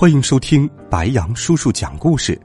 [0.00, 2.40] 欢迎收听白杨叔叔讲故事。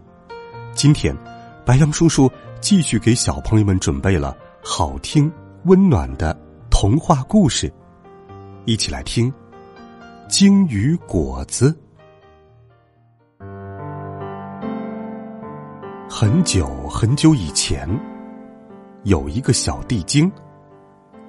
[0.73, 1.15] 今天，
[1.63, 2.27] 白杨叔叔
[2.59, 5.31] 继续给小朋友们准备了好听、
[5.65, 6.35] 温暖的
[6.71, 7.71] 童话故事，
[8.65, 9.31] 一起来听
[10.27, 11.71] 《鲸鱼果子》。
[16.09, 17.87] 很久很久以前，
[19.03, 20.31] 有一个小地精，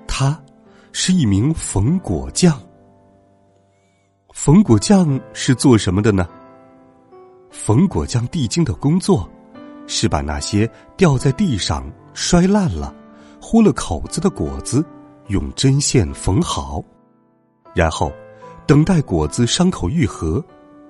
[0.09, 0.43] 他
[0.91, 2.59] 是一名缝果匠。
[4.35, 6.29] 缝果匠是做什么的呢？
[7.51, 9.31] 缝果匠地精的工作
[9.87, 12.93] 是把那些掉在地上、摔烂了、
[13.41, 14.85] 豁了口子的果子
[15.29, 16.83] 用针线缝好，
[17.75, 18.13] 然后
[18.67, 20.45] 等待果子伤口愈合，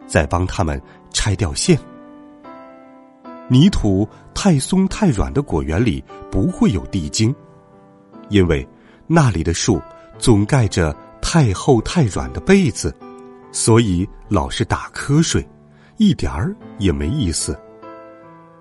[0.07, 0.81] 再帮他们
[1.13, 1.79] 拆掉线。
[3.49, 7.33] 泥土太松太软的果园里不会有地精，
[8.31, 8.67] 因为
[9.07, 9.81] 那里的树
[10.19, 12.93] 总盖着太厚太软的被子，
[13.55, 15.49] 所以老是打瞌睡，
[15.97, 17.57] 一点儿也没意思。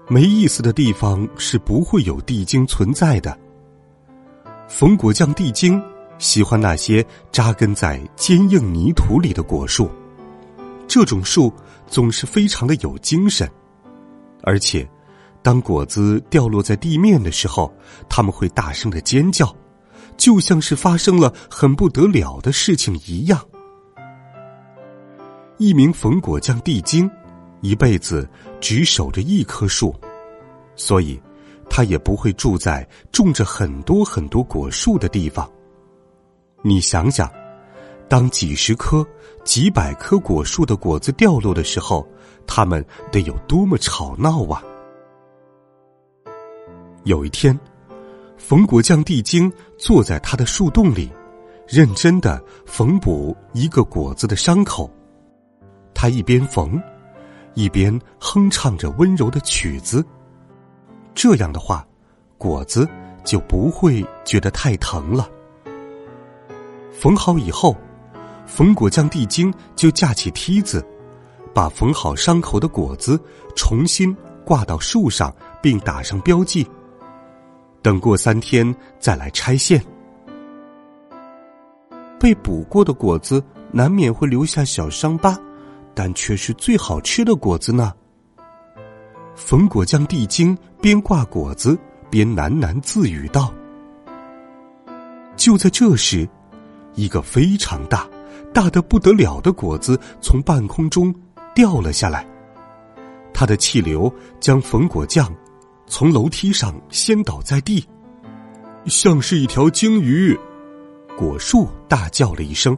[0.08, 3.36] 没意思的地方是不会有地精存在的。
[4.70, 5.82] 冯果酱地精
[6.20, 9.90] 喜欢那些扎根在坚硬泥土里的果树，
[10.88, 11.52] 这种树
[11.88, 13.50] 总是非常的有精神。
[14.44, 14.88] 而且，
[15.42, 17.74] 当果子掉落在地面的时候，
[18.08, 19.54] 他们会大声的尖叫，
[20.18, 23.44] 就像是发生了很不得了的事情一样。
[25.64, 27.10] 一名缝果匠地精，
[27.62, 29.96] 一辈子只守着一棵树，
[30.76, 31.18] 所以
[31.70, 35.50] 他也不会住在种着很多很多果树的地方。
[36.62, 37.32] 你想想，
[38.10, 39.08] 当几十棵、
[39.46, 42.06] 几百棵果树的果子掉落的时候。
[42.46, 44.62] 他们得有多么吵闹啊！
[47.06, 47.58] 有一天，
[48.36, 51.10] 缝果匠地精坐在他的树洞里，
[51.66, 54.92] 认真的缝补一个果子的伤口。
[56.04, 56.78] 他一边缝，
[57.54, 60.06] 一边哼唱着温柔的曲子。
[61.16, 61.88] 这样的话，
[62.38, 62.86] 果子
[63.24, 65.30] 就不会觉得太疼了。
[66.92, 67.74] 缝好以后，
[68.46, 70.86] 缝果匠地精就架起梯子。
[71.54, 73.18] 把缝好伤口的果子
[73.56, 74.14] 重新
[74.44, 76.70] 挂到树上，并打上标记。
[77.82, 79.82] 等过三天再来拆线。
[82.20, 85.40] 被补过的果子难免会留下小伤疤，
[85.94, 87.94] 但却是最好吃的果子呢。
[89.36, 91.78] 冯果酱地精边挂果子
[92.10, 93.54] 边喃喃自语道
[95.36, 96.28] ：“就在这时，
[96.96, 98.08] 一个非常大、
[98.54, 101.14] 大的不得了的果子从半空中。”
[101.56, 102.28] 掉了下来，
[103.32, 105.32] 它的气流将冯果酱
[105.86, 107.86] 从楼梯上掀倒在地，
[108.88, 110.36] 像是一条鲸鱼。
[111.16, 112.76] 果树大叫了一声：“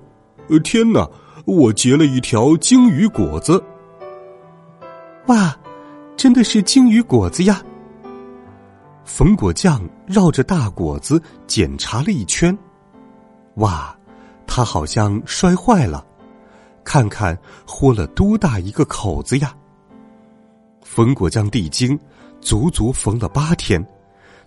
[0.52, 1.10] 呃，天哪！
[1.46, 3.64] 我结了一条鲸鱼果子！”
[5.28, 5.56] 哇，
[6.18, 7.62] 真的是鲸鱼果子呀！
[9.04, 12.56] 冯果匠绕着大果子检查了一圈，
[13.56, 13.96] 哇，
[14.48, 16.06] 它好像摔坏了。
[16.84, 19.56] 看看豁了多大一个口子呀！
[20.82, 22.00] 冯果匠地精
[22.40, 23.84] 足足缝了八天，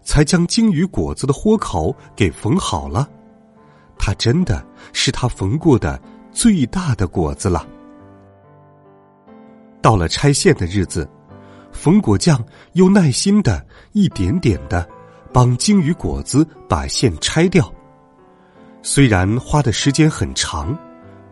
[0.02, 3.08] 才将鲸鱼果子的豁口给缝好了。
[3.98, 6.00] 它真的是他缝过的
[6.30, 7.66] 最大的果子了。
[9.80, 11.08] 到了拆线的日子，
[11.72, 14.88] 冯果匠又耐心的一点点的
[15.32, 17.72] 帮鲸鱼果子把线拆掉。
[18.82, 20.76] 虽然花的时间很长，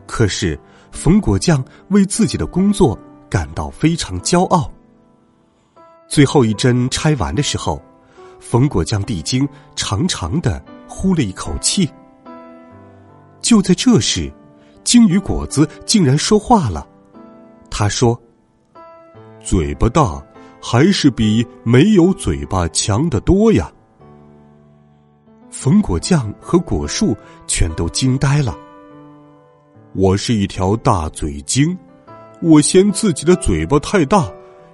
[0.06, 0.58] 可是。
[0.92, 2.98] 冯果匠为自己的工作
[3.28, 4.72] 感到非常骄傲。
[6.08, 7.82] 最后一针拆完的时候，
[8.40, 11.86] 冯果匠地精长长的呼了一口气。
[13.42, 14.32] 就在这时，
[14.86, 16.86] 鲸鱼果子竟然说话了。
[17.68, 18.18] 他说
[19.42, 20.24] ：“嘴巴大，
[20.62, 23.68] 还是比没有嘴巴强得多呀。”
[25.50, 27.16] 冯果匠和果树
[27.48, 28.56] 全都惊呆了。
[29.92, 31.76] 我是一条大嘴鲸，
[32.40, 34.30] 我嫌自己的嘴巴太大，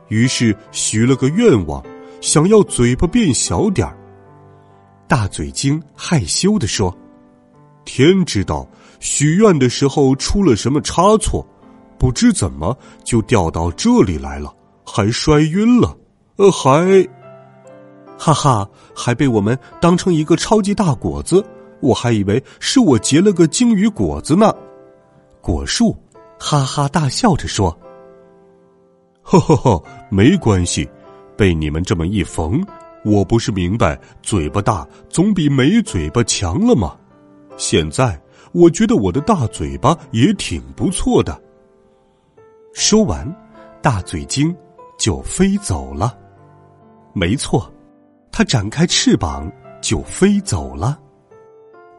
[0.09, 1.83] 于是许了个愿望，
[2.21, 3.97] 想要嘴巴变小点儿。
[5.09, 6.95] 大嘴鲸害羞的说
[7.87, 8.69] ：“天知道，
[9.03, 11.45] 许愿的时候出了什么差错，
[11.99, 14.55] 不知怎么就掉到这里来了，
[14.87, 15.93] 还摔晕了，
[16.37, 17.05] 呃，还，
[18.17, 21.45] 哈哈，还被我们当成一个超级大果子，
[21.81, 24.55] 我还以为是我结了个鲸鱼果子呢。
[25.41, 25.97] 果树
[26.39, 27.77] 哈哈大笑着说
[29.21, 30.89] ：“呵呵呵，没关系，
[31.37, 32.65] 被你们这么一缝，
[33.05, 36.95] 我不是明白嘴巴大总比没嘴巴强了吗？
[37.57, 38.17] 现在
[38.53, 41.41] 我觉得我的大嘴巴也挺不错的。”
[42.73, 43.27] 说完，
[43.83, 44.55] 大嘴鲸
[44.99, 46.17] 就飞走了。
[47.13, 47.71] 没错，
[48.31, 49.51] 它展开翅膀
[49.81, 50.99] 就飞走了。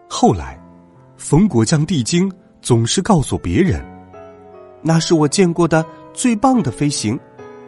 [0.10, 0.60] 后来，
[1.18, 2.32] 冯国将地精。
[2.64, 3.86] 总是告诉别人，
[4.82, 7.20] 那是我见过的最棒的飞行，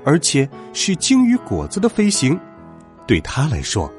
[0.05, 2.39] 而且是鲸鱼果子的飞行。
[3.05, 3.91] 对他来说，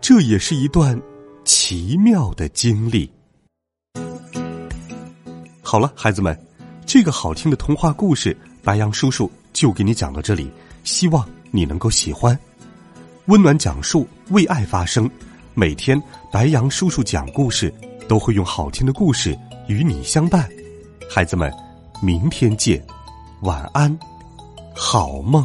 [0.00, 1.00] 这也是一段
[1.44, 3.08] 奇妙的经历。
[5.72, 6.38] 好了，孩子们，
[6.84, 10.50] 这个好听的童话故事，白杨叔叔就给你讲到这里。
[10.84, 12.38] 希望你能够喜欢。
[13.24, 15.10] 温暖讲述，为爱发声。
[15.54, 15.98] 每天，
[16.30, 17.72] 白杨叔叔讲故事
[18.06, 19.34] 都会用好听的故事。
[19.66, 20.46] 与你相伴，
[21.08, 21.50] 孩子们，
[22.02, 22.84] 明天见，
[23.40, 23.98] 晚安，
[24.76, 25.42] 好梦。